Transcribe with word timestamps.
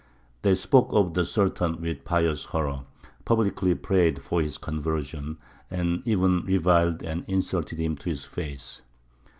They 0.41 0.55
spoke 0.55 0.87
of 0.93 1.13
the 1.13 1.23
Sultan 1.27 1.79
with 1.79 2.03
pious 2.05 2.45
horror, 2.45 2.85
publicly 3.23 3.75
prayed 3.75 4.23
for 4.23 4.41
his 4.41 4.57
conversion, 4.57 5.37
and 5.69 6.01
even 6.05 6.43
reviled 6.43 7.03
and 7.03 7.23
insulted 7.27 7.77
him 7.77 7.95
to 7.97 8.09
his 8.09 8.25
face. 8.25 8.81